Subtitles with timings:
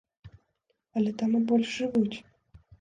[0.99, 2.17] Але там і больш жывуць.